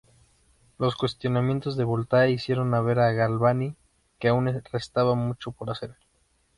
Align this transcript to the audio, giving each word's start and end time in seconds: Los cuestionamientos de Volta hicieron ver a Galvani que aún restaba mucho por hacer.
Los 0.79 0.95
cuestionamientos 0.95 1.77
de 1.77 1.83
Volta 1.83 2.27
hicieron 2.27 2.71
ver 2.83 2.97
a 2.97 3.11
Galvani 3.11 3.75
que 4.17 4.29
aún 4.29 4.63
restaba 4.71 5.13
mucho 5.13 5.51
por 5.51 5.69
hacer. 5.69 5.95